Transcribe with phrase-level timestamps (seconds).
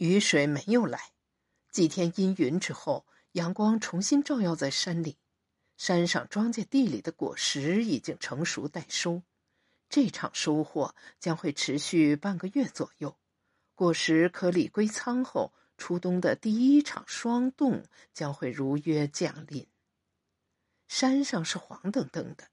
[0.00, 0.98] 雨水没有来。
[1.70, 5.18] 几天阴云之后，阳光重新照耀在山里。
[5.76, 9.22] 山上庄稼地里的果实已经成熟待收。
[9.90, 13.14] 这场收获将会持续半个月左右。
[13.74, 19.66] 果实颗粒归仓后，初冬的第一场霜冻将会如约降临。
[20.88, 22.48] 山上是黄澄澄的，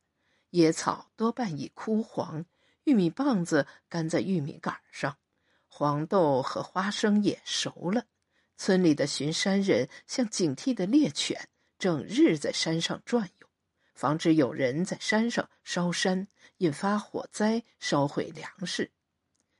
[0.49, 2.43] 野草多半已枯黄，
[2.83, 5.17] 玉米棒子干在玉米杆上，
[5.77, 8.05] 黄豆和花生也熟了。
[8.57, 13.47] 村里的巡山人像警惕的猎犬，整日在山上转悠，
[13.93, 18.89] 防止有人在山上烧山，引发火灾，烧毁粮食。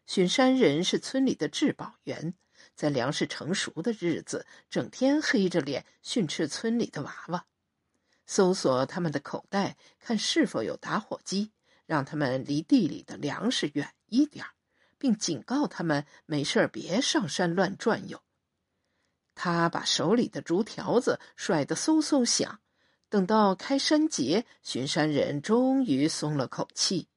[0.07, 2.33] 巡山人是村里的质保员，
[2.73, 7.45] 在粮食成熟的日子，整天黑着脸训斥村里的娃娃，
[8.25, 11.51] 搜索他们的口袋，看是否有打火机，
[11.85, 14.49] 让他们离地里的粮食远一点儿
[14.97, 18.21] 并警告他们没事别上山乱转悠。
[19.35, 22.59] 他把手里的竹条子甩得嗖嗖响。
[23.09, 27.07] 等到开山节，巡山人终于松了口气。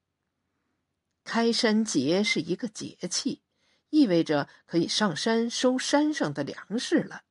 [1.24, 3.42] 开山节是一个节气，
[3.88, 7.22] 意味着可以上山收山上的粮食了。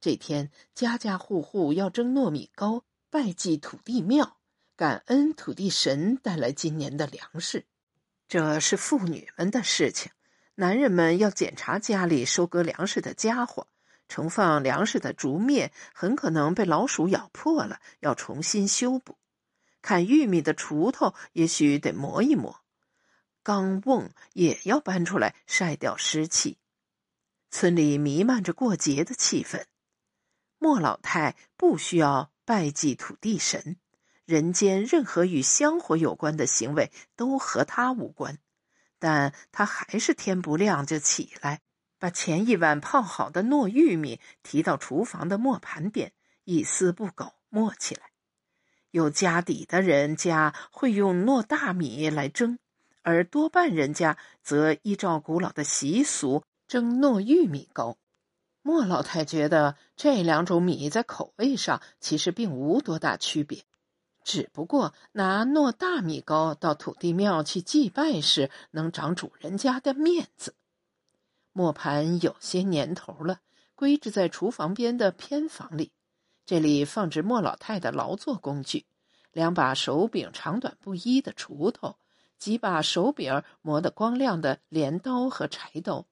[0.00, 4.38] 这天，家家户户要蒸糯米糕，拜祭土地庙，
[4.74, 7.66] 感恩土地神带来今年的粮食。
[8.32, 10.10] 这是妇女们的事情，
[10.54, 13.68] 男人们要检查家里收割粮食的家伙。
[14.08, 19.18] 盛放粮食的竹篾很可能被老鼠咬破了，要重新修补。
[19.82, 22.64] 砍玉米的锄头也许得磨一磨，
[23.42, 26.56] 钢瓮也要搬出来晒掉湿气。
[27.50, 29.64] 村里弥漫着过节的气氛。
[30.56, 33.76] 莫老太不需要拜祭土地神，
[34.32, 38.38] 人间任何与香火有关的行为都和他无关，
[38.98, 41.60] 但他还是天不亮就起来。
[41.98, 48.04] 把前一晚泡好的糯玉米提到厨房的磨盘边，一丝不苟磨起来。
[48.90, 52.58] 有家底的人家会用糯大米来蒸，
[53.02, 57.98] 而多半人家则依照古老的习俗蒸糯玉米糕。
[58.62, 63.62] 莫老太觉得这两种米在口味上其实并无多大区别，
[64.24, 70.54] 只不过拿糯大米糕到土地庙去祭拜时，能长主人家的面子。
[71.52, 73.40] 磨盘有些年头了，
[73.74, 75.92] 归置在厨房边的偏房里。
[76.46, 78.86] 这里放置莫老太的劳作工具：
[79.32, 81.96] 两把手柄长短不一的锄头，
[82.38, 86.06] 几把手柄磨得光亮的镰刀和柴刀，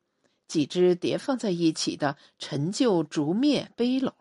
[0.46, 4.12] 几只叠放在一起的陈旧竹篾背篓。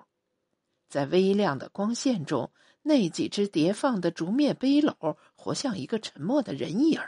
[0.88, 2.52] 在微亮的光线中，
[2.82, 7.00] 那几只叠放的竹篾背篓活像一个沉默的人影。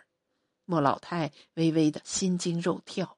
[0.65, 3.17] 莫老太微微的心惊肉跳。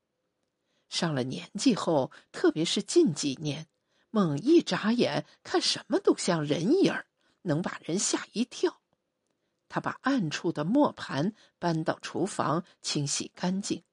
[0.90, 3.68] 上了年纪后，特别是近几年，
[4.12, 7.08] 猛一眨眼，看什么都像人影儿，
[7.42, 8.80] 能把人吓一跳。
[9.68, 13.84] 他把暗处的磨盘搬到厨房，清洗干净。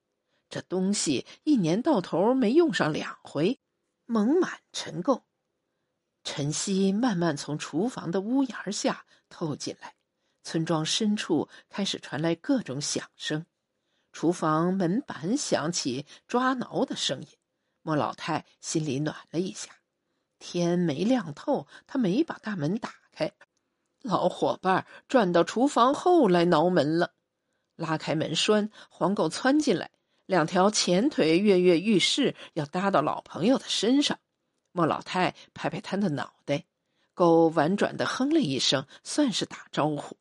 [0.50, 3.58] 这东西一年到头没用上两回，
[4.04, 5.22] 蒙满尘垢。
[6.32, 9.96] 晨曦慢慢从厨房的屋檐下透进来，
[10.44, 13.46] 村庄深处开始传来各种响声。
[14.12, 17.26] 厨房门板响起抓挠的声音，
[17.82, 19.72] 莫老太心里暖了一下。
[20.38, 23.32] 天没亮透，她没把大门打开。
[24.00, 27.12] 老伙伴转到厨房后来挠门了，
[27.74, 29.90] 拉开门栓，黄狗窜进来，
[30.26, 34.20] 两条前腿跃跃欲试，要搭到老朋友的身上。
[34.72, 36.64] 莫老太拍拍他的脑袋，
[37.14, 40.16] 狗婉转的哼了一声，算是打招呼。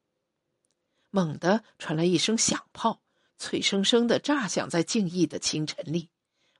[1.09, 3.01] 猛地传来一声响炮。
[3.41, 6.09] 脆生生的炸响在静谧的清晨里，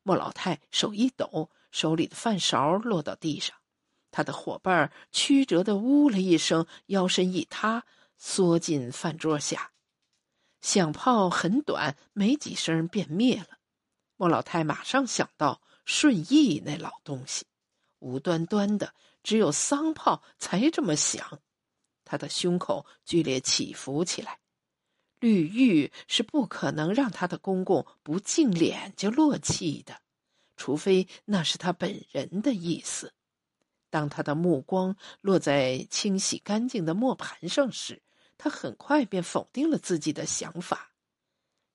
[0.02, 3.58] 莫老太手一抖，手里的饭勺落到地上，
[4.12, 7.84] 他的伙伴曲折的呜了一声，腰身一塌，
[8.18, 9.72] 缩进饭桌下。
[10.62, 13.60] 响炮很短，没几声便灭了。
[14.16, 17.46] 莫老太马上想到顺义那老东西，
[18.00, 18.94] 无端端的，
[19.24, 21.40] 只有丧炮才这么响，
[22.04, 24.40] 他的胸口剧烈起伏起来。
[25.20, 30.02] 绿玉是不可能让他的公公不净脸就落气的，
[30.56, 33.14] 除非那是他本人的意思。
[33.90, 38.02] 当他的目光落在清洗干净的磨盘上时，
[38.38, 40.94] 他很快便否定了自己的想法。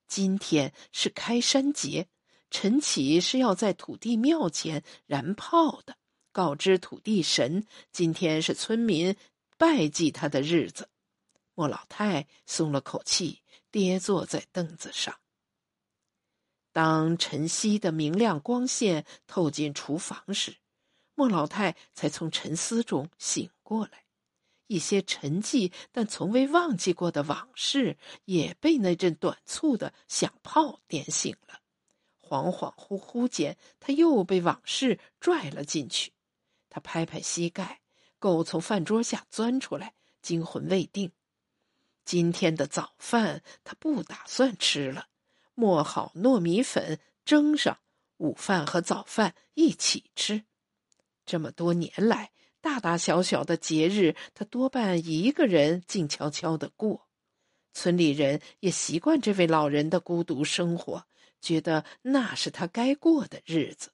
[0.06, 2.08] 今天是开山节，
[2.50, 5.96] 晨起是要在土地庙前燃炮的，
[6.34, 9.14] 告知土地神今天是村民
[9.56, 10.88] 拜祭他的日子。
[11.54, 13.38] 莫老太松了口气，
[13.70, 15.14] 跌坐在凳子上。
[16.72, 20.56] 当晨曦的明亮光线透进厨房时，
[21.14, 24.02] 莫老太才从沉思中醒过来。
[24.66, 31.60] 一些沉寂但从未忘记过的往事，也被那阵短促的响炮点醒了。
[32.20, 36.12] 恍恍惚惚间，他又被往事拽了进去。
[36.74, 37.82] 他拍拍膝盖，
[38.18, 41.12] 狗从饭桌下钻出来，惊魂未定。
[42.04, 45.06] 今天的早饭他不打算吃了，
[45.54, 47.78] 磨好糯米粉蒸上，
[48.16, 50.46] 午饭和早饭一起吃。
[51.24, 52.32] 这么多年来。
[52.60, 57.06] 大大小小的节日，他多半一个人静悄悄的过。
[57.74, 61.06] 村里人也习惯这位老人的孤独生活，
[61.40, 63.92] 觉得那是他该过的日子。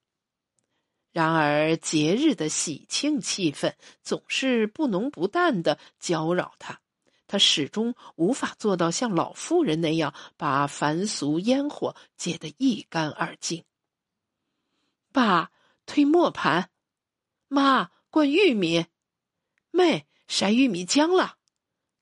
[1.12, 6.80] 然而，节日的喜庆气氛总是不浓不淡的搅扰他，
[7.26, 13.64] 他始终无法做到像老妇人那样把凡俗烟火解得一干二净。
[15.12, 15.50] 爸，
[15.86, 16.70] 推磨盘，
[17.48, 17.90] 妈。
[18.12, 18.86] 灌玉米，
[19.70, 21.36] 妹筛玉米浆了。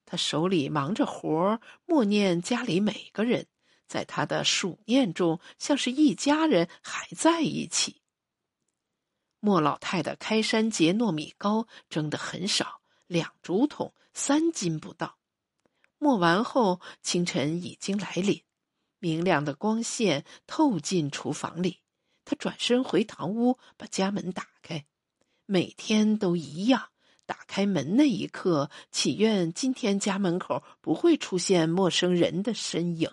[0.06, 3.46] 他手里忙着活儿，默念家里每个人，
[3.86, 7.97] 在他的数念中，像是一家人还在一起。
[9.40, 15.18] 莫老太的开山节糯米糕蒸的很少，两竹筒，三斤不到。
[15.98, 18.42] 磨完后，清晨已经来临，
[18.98, 21.80] 明亮的光线透进厨房里。
[22.24, 24.86] 他转身回堂屋，把家门打开。
[25.46, 26.90] 每天都一样，
[27.24, 33.10] 打开门那一刻，祈愿今天家门口不会出现陌生人的身影。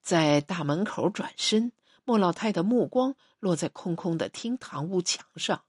[0.00, 1.72] 在大门口转身，
[2.04, 5.64] 莫老太的目光落在空空的厅堂屋墙上。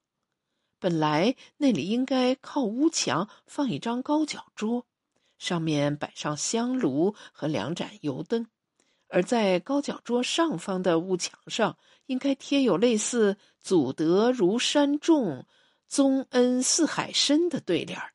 [0.78, 4.86] 本来那里应该靠屋墙放一张高脚桌，
[5.40, 8.46] 上面摆上香炉和两盏油灯。
[9.08, 15.48] 而在高脚桌上方的屋墙上，应该贴有类似“祖德如山重，
[15.88, 18.14] 宗恩似海深”的对联儿。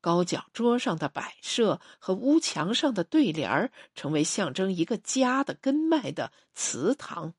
[0.00, 7.34] 高脚桌上的摆设和屋墙上的对联儿，成为象征一个家的根脉的祠堂。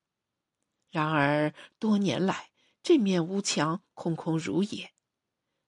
[0.90, 2.50] 然而多年来，
[2.82, 4.92] 这面屋墙空空如也。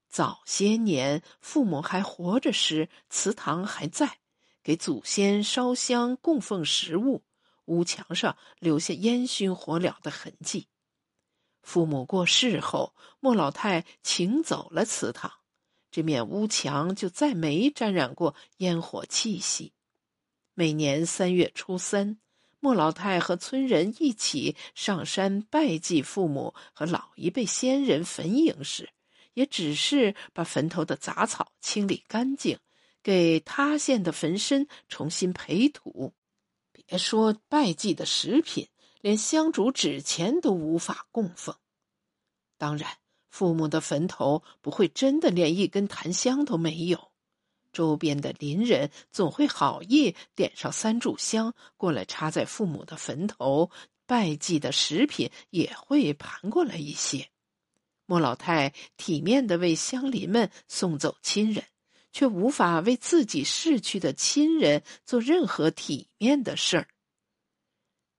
[0.09, 4.19] 早些年，父母还活着时，祠堂还在。
[4.63, 7.25] 给祖先烧香供奉食物，
[7.65, 10.69] 屋墙上留下烟熏火燎的痕迹。
[11.63, 15.33] 父母过世后，莫老太请走了祠堂，
[15.91, 19.73] 这面屋墙就再没沾染过烟火气息。
[20.53, 22.19] 每年三月初三，
[22.61, 28.91] 莫老太和村人一起上山拜祭父母和老一辈先人坟茔时，
[29.35, 32.59] 也只是把坟头的杂草清理干净。
[33.03, 36.13] 给塌陷的坟身重新培土，
[36.71, 38.69] 别说拜祭的食品，
[39.01, 41.57] 连香烛纸钱都无法供奉。
[42.59, 42.99] 当然，
[43.31, 47.10] 父母的坟头不会真的连一根檀香都没有，
[47.73, 53.71] 周边的邻人总会好意点上三炷香过来插在父母的坟头，
[54.07, 57.29] 拜祭的食品也会盘过来一些。
[58.07, 61.65] 莫老太体面的为乡邻们送走亲人。
[62.13, 66.89] 却无法为自己逝去的亲人做任何体面的事儿。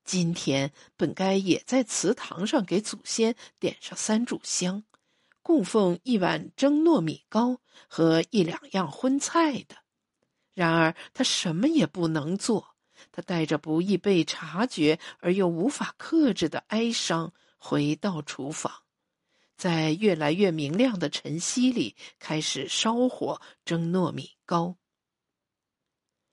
[0.02, 4.82] 今天本该也在祠堂上给祖先点上三炷香，
[5.42, 9.76] 供奉一碗蒸糯米糕和一两样荤菜的。
[10.54, 12.76] 然而他什么也不能做，
[13.10, 18.72] 他带着不易被察觉而又无法克制的哀伤回到厨房。
[19.56, 24.76] 在越来越明亮的晨曦里，开始烧火蒸糯米糕。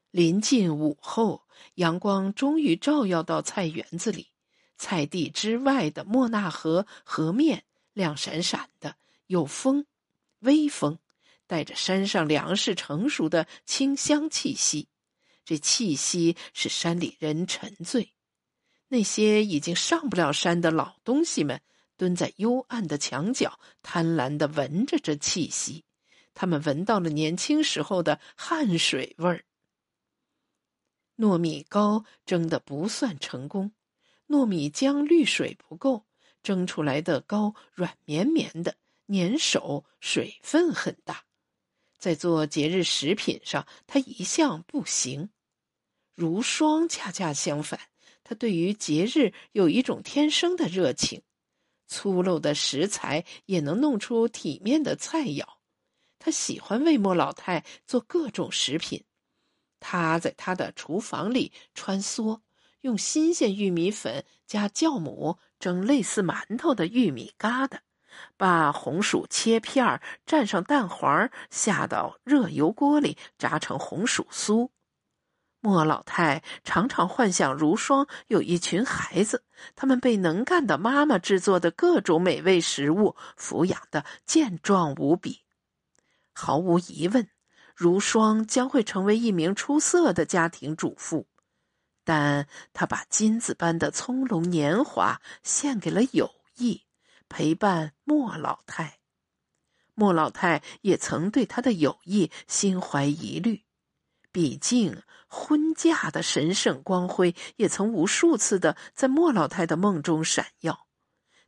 [0.09, 4.31] 临近午后，阳光终于照耀到菜园子里，
[4.77, 7.65] 菜地之外的莫纳河河面
[7.99, 8.95] 亮闪闪的，
[9.27, 9.85] 有风，
[10.39, 10.99] 微风，
[11.47, 14.87] 带着山上粮食成熟的清香气息。
[15.43, 18.13] 这气息使山里人沉醉，
[18.87, 21.61] 那些已经上不了山的老东西们。
[21.97, 25.83] 蹲在幽暗的墙角，贪婪的闻着这气息。
[26.33, 29.43] 他们闻到了年轻时候的汗水味儿。
[31.17, 33.73] 糯米糕蒸的不算成功，
[34.29, 36.05] 糯米浆滤水不够，
[36.43, 38.75] 蒸出来的糕软绵绵的，
[39.07, 41.25] 粘手，水分很大。
[41.97, 45.29] 在做节日食品上，他一向不行。
[46.15, 47.79] 如霜恰恰相反，
[48.23, 51.21] 他对于节日有一种天生的热情。
[51.87, 55.43] 粗陋的食材也能弄出体面的菜肴。
[56.19, 59.03] 他喜欢为莫老太做各种食品。
[59.79, 62.41] 他在他的厨房里穿梭，
[62.81, 67.79] 用新鲜玉米粉加酵母蒸类似馒头的玉米疙瘩，
[68.37, 74.69] 把红薯切片儿蘸上蛋黄，下到热油锅里炸成红薯酥。
[75.61, 79.43] 莫老太常常幻想如霜有一群孩子，
[79.75, 85.41] 他们被能干的妈妈制作的各种美味食物抚养的健壮无比。
[86.31, 87.27] 毫无疑问，
[87.75, 91.27] 如霜将会成为一名出色的家庭主妇，
[92.09, 96.81] 但他把金子般的葱茏年华献给了友谊，
[97.27, 98.97] 陪伴莫老太。
[99.93, 103.63] 莫老太也曾对他的友谊心怀疑虑。
[104.31, 110.87] 毕竟，婚嫁的神圣光辉也曾无数次的在莫老太的梦中闪耀。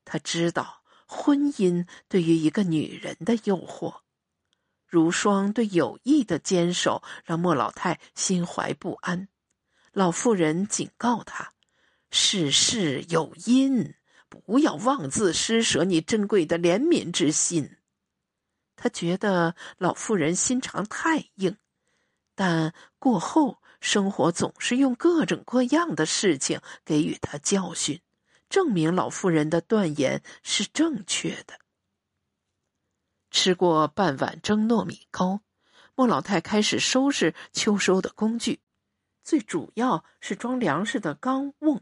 [0.06, 4.02] 他知道婚姻对于一个女人的诱惑。
[4.86, 9.28] 如霜对友谊的坚守让莫老太心怀不安。
[9.92, 11.54] 老妇人警告他
[12.12, 13.96] ：“世事有因，
[14.30, 17.78] 不要妄自施舍你珍贵的怜悯之心。”
[18.78, 21.58] 他觉得老妇人心肠太硬。
[22.34, 28.02] 但过后，生活总是用各种各样的事情给予他教训，
[28.50, 31.60] 证明老妇人的断言是正确的。
[33.30, 35.42] 吃过半碗蒸糯米糕，
[35.96, 38.62] 莫老太开始收拾秋收的工具，
[39.24, 41.82] 最主要是装粮食的缸瓮，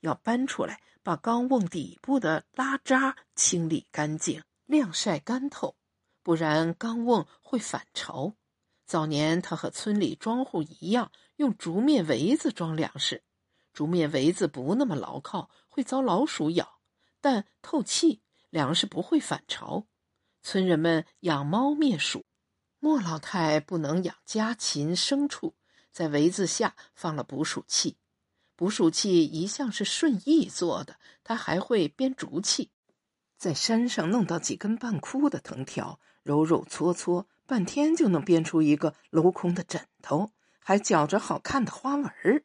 [0.00, 5.76] 要搬出来，把缸瓮底部的拉渣清理干净，晾晒干透，
[6.22, 8.34] 不然缸瓮会反潮。
[8.86, 13.22] 早年，他和村里庄户一样，用竹篾围子装粮食。
[13.72, 16.80] 竹篾围子不那么牢靠，会遭老鼠咬，
[17.20, 18.20] 但透气，
[18.50, 19.86] 粮食不会反潮。
[20.42, 22.24] 村人们养猫灭鼠，
[22.80, 25.54] 莫老太不能养家禽牲畜，
[25.92, 27.96] 在围子下放了捕鼠器。
[28.56, 32.70] 捕鼠器一向是顺义做的，他还会编竹器，
[33.36, 37.26] 在山上弄到几根半枯的藤条，揉揉搓搓。
[37.46, 40.30] 半天就能编出一个镂空的枕头，
[40.60, 42.44] 还绞着好看的花纹儿。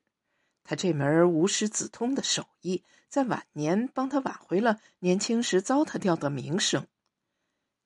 [0.64, 6.88] 他这门无师自通的手艺，在晚年帮他挽回了年轻时糟蹋掉的名声。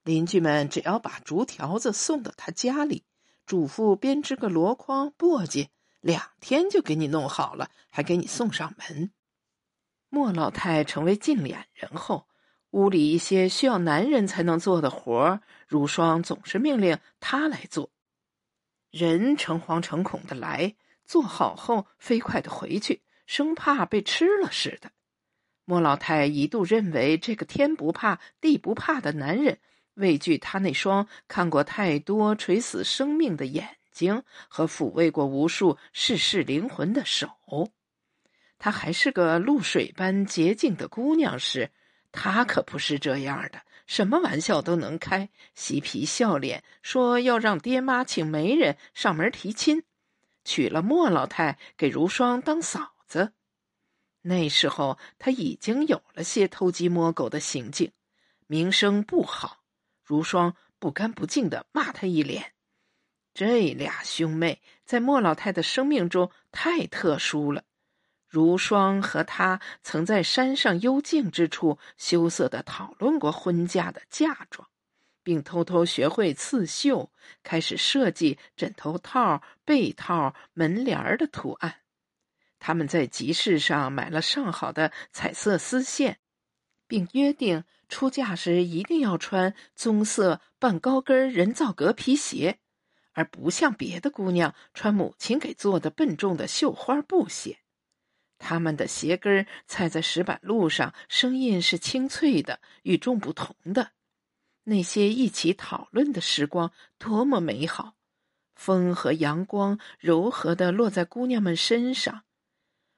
[0.06, 3.04] 邻居们只要把竹条子送到他家里，
[3.50, 5.70] 嘱咐编织个箩筐、簸箕，
[6.01, 9.10] 两天就给你弄好了，还给你送上门。
[10.10, 12.27] 莫老太成为净脸人后。
[12.70, 17.89] 屋里一些需要男人才能做的活儿，如霜总是命令他来做。
[18.91, 24.91] 人诚惶诚恐的来，做好后飞快的回去，生怕被吃了似的。
[25.65, 29.58] 莫老太一度认为这个天不怕地不怕的男人，
[30.00, 37.29] 畏惧他那双看过太多垂死生命的眼睛和抚慰过无数逝世灵魂的手。
[38.58, 41.72] 她还是个露水般洁净的姑娘时。
[42.12, 49.84] 他可不是这样的，什么玩笑都能开，嬉皮笑脸说要让爹妈请媒人上门提亲，
[50.44, 53.34] 娶了莫老太给如霜当嫂子。
[54.24, 57.91] 那时候他已经有了些偷鸡摸狗的行径，
[58.48, 59.59] 名声不好。
[60.10, 62.54] 如霜不干不净的骂他一脸。
[63.32, 67.63] 这俩兄妹在莫老太的生命中太特殊了。
[68.28, 74.68] 如霜和他曾在山上幽静之处羞涩的讨论过婚嫁的嫁妆，
[75.22, 77.12] 并偷偷学会刺绣，
[77.44, 81.82] 开始设计枕头套、被套、门帘儿的图案。
[82.58, 86.18] 他们在集市上买了上好的彩色丝线，
[86.88, 92.60] 并约定出嫁时一定要穿棕色半高跟人造革皮鞋，
[93.12, 97.60] 而不像别的姑娘穿母亲给做的笨重的绣花布鞋。
[98.38, 103.91] 他们的鞋跟踩在石板路上，声音是清脆的、与众不同的。
[104.63, 107.96] 那些一起讨论的时光多么美好！
[108.55, 112.24] 风和阳光柔和的落在姑娘们身上，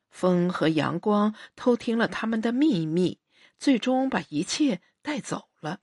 [0.09, 3.20] 风和阳光偷听了他们的秘密，
[3.61, 5.81] 最终把一切带走了。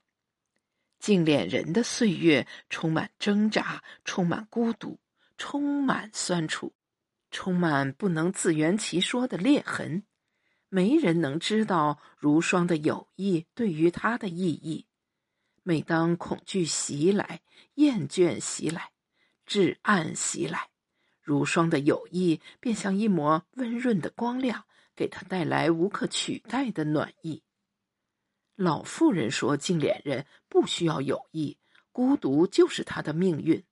[0.99, 4.99] 净脸人的岁月充满挣扎，充满孤独，
[5.37, 6.73] 充满酸楚。
[7.31, 10.03] 充满不能自圆其说的裂痕，
[10.67, 14.87] 没人能知道如霜的友谊对于他的意义。
[15.63, 17.39] 每当恐惧袭来、
[17.75, 18.91] 厌倦袭来、
[19.45, 20.67] 至暗袭来，
[21.21, 24.65] 如霜的友谊便像一抹温润的光亮，
[24.97, 27.41] 给他带来无可取代的暖意。
[28.59, 31.57] 老妇人说：“净脸人不需要友谊，
[31.91, 33.63] 孤独就是他的命运。”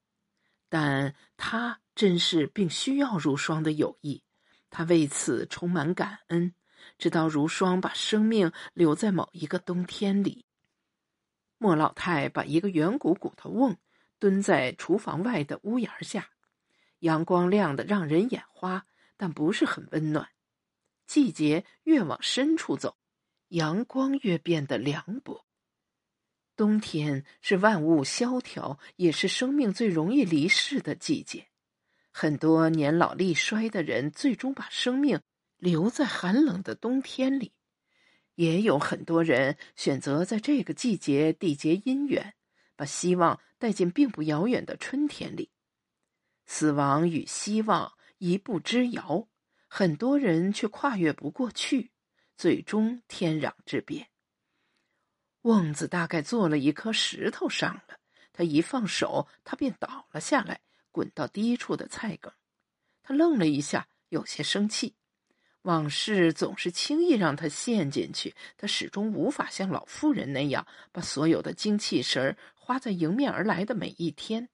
[0.70, 1.80] 但他。
[1.98, 4.22] 真是并需要如霜的友谊，
[4.70, 6.54] 他为此充满感恩，
[7.00, 10.46] 直到如霜把生命留在某一个冬天里。
[11.58, 13.76] 莫老太把一个圆鼓鼓的瓮
[14.20, 16.30] 蹲在厨房外的屋檐下，
[17.00, 18.86] 阳光亮得让人眼花，
[19.18, 20.30] 但不是很温暖。
[21.08, 22.96] 季节越往深处走，
[23.50, 25.46] 阳光越变得凉薄。
[26.56, 31.48] 冬天是万物萧条，也是生命最容易离世的季节。
[32.12, 35.22] 很多年老力衰的人，最终把生命
[35.58, 37.52] 留在寒冷的冬天里；
[38.34, 42.34] 也有很多人选择在这个季节缔结姻缘，
[42.76, 45.52] 把希望带进并不遥远的春天里。
[46.48, 49.28] 死亡与希望一步之遥，
[49.68, 51.92] 很多人却跨越不过去，
[52.38, 54.08] 最终天壤之别。
[55.42, 58.00] 瓮子大概坐了一颗石头上了，
[58.32, 60.62] 他一放手，他便倒了下来。
[60.90, 62.34] 滚到低处的菜梗，
[63.04, 64.96] 他愣了一下，有些生气。
[65.62, 74.50] 往事总是轻易让他陷进去，他始终无法像老妇人那样，把所有的精气神儿花在迎面而来的每一天。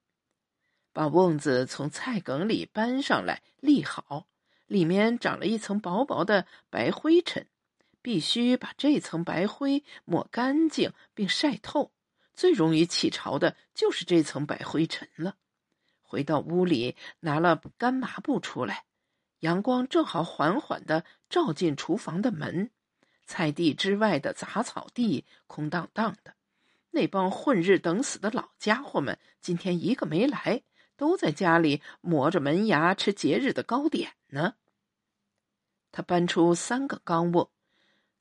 [0.92, 4.26] 把瓮子从菜梗里搬上来，立好，
[4.66, 7.46] 里面长了一层薄薄的白灰尘，
[8.04, 11.90] 必须把这层白灰抹干净并晒透。
[12.34, 15.36] 最容易起潮的就是这层白灰尘了。
[16.02, 18.84] 回到屋里，拿了干麻布出来，
[19.38, 22.70] 阳光正好缓缓的照进厨房的门。
[23.24, 26.34] 菜地之外的杂草地空荡荡的，
[26.90, 30.62] 那帮混日等死的老家伙们今天一个没来，
[30.98, 34.56] 都在家里磨着门牙吃节日的糕点呢。
[35.90, 37.48] 他搬出三个缸瓮，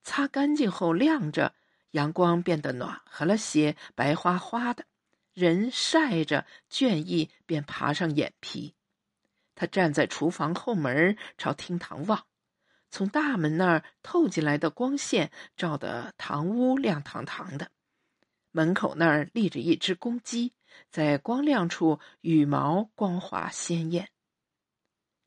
[0.03, 1.53] 擦干净后晾着，
[1.91, 4.85] 阳光变得暖和了些，白花花的。
[5.33, 8.75] 人晒着倦意，便爬上眼皮。
[9.55, 12.25] 他站在厨房后门，朝厅堂望。
[12.91, 17.71] 从大门那儿透进来的光线，照得堂屋亮堂堂的。
[18.51, 20.53] 门口那儿立着一只公鸡，
[20.91, 24.09] 在光亮处羽毛光滑鲜艳。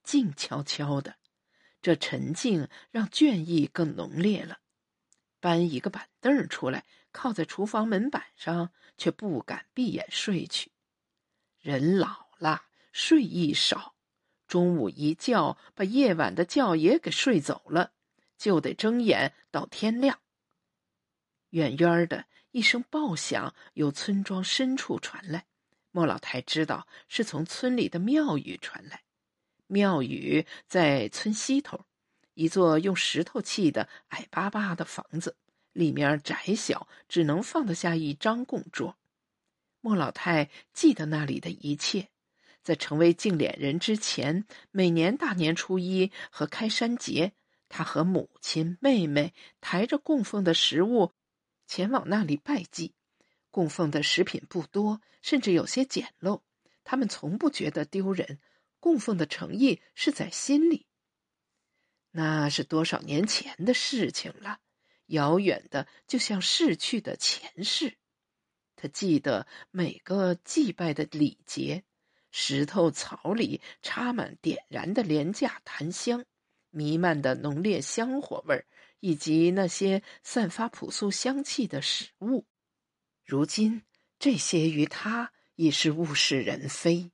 [0.04, 1.16] 静悄悄的，
[1.82, 4.58] 这沉静让倦意更浓烈了。
[5.46, 8.72] 搬一个板凳出来，靠在厨房门板上。
[8.98, 10.72] 却不敢闭眼睡去，
[11.61, 13.94] 人老了，睡意少，
[14.48, 17.92] 中午一觉把夜晚的觉也给睡走了，
[18.38, 20.18] 就得睁眼到天亮。
[21.50, 25.44] 远远的一声爆响由村庄深处传来，
[25.90, 29.02] 莫老太知道是从村里的庙宇传来。
[29.66, 31.85] 庙宇在村西头，
[32.37, 35.37] 一座用石头砌的矮巴巴的房子。
[35.72, 38.96] 里面窄小，只能放得下一张供桌。
[39.83, 42.09] 莫老太记得那里的一切，
[42.62, 47.33] 在成为净脸人之前，每年大年初一和开山节，
[47.68, 51.12] 他和母亲、妹妹抬着供奉的食物
[51.66, 52.94] 前往那里拜祭。
[53.51, 56.40] 供奉的食品不多，甚至有些简陋，
[56.85, 58.38] 他们从不觉得丢人。
[58.81, 60.86] 供奉的诚意是在心里。
[62.16, 64.59] 那是多少年前的事情了。
[65.09, 67.98] 遥远的，就像逝去的前世。
[68.74, 71.85] 他记得每个祭拜的礼节，
[72.31, 76.24] 石头槽里插满点燃的廉价檀香，
[76.70, 78.66] 弥漫的浓烈香火味儿，
[79.00, 82.46] 以及那些散发朴素香气的食物。
[83.26, 83.83] 如今，
[84.18, 87.12] 这些于他已是物是人非。